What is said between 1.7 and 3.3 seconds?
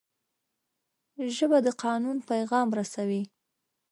قانون پیغام رسوي